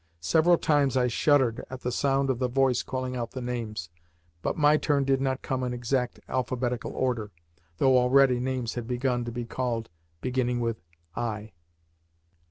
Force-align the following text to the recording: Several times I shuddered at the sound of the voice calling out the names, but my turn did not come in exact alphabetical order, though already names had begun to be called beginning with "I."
Several 0.19 0.57
times 0.57 0.97
I 0.97 1.05
shuddered 1.05 1.63
at 1.69 1.81
the 1.81 1.91
sound 1.91 2.31
of 2.31 2.39
the 2.39 2.47
voice 2.47 2.81
calling 2.81 3.15
out 3.15 3.33
the 3.33 3.39
names, 3.39 3.91
but 4.41 4.57
my 4.57 4.75
turn 4.75 5.03
did 5.03 5.21
not 5.21 5.43
come 5.43 5.63
in 5.63 5.75
exact 5.75 6.19
alphabetical 6.27 6.91
order, 6.93 7.31
though 7.77 7.95
already 7.99 8.39
names 8.39 8.73
had 8.73 8.87
begun 8.87 9.23
to 9.25 9.31
be 9.31 9.45
called 9.45 9.91
beginning 10.19 10.59
with 10.59 10.81
"I." 11.15 11.51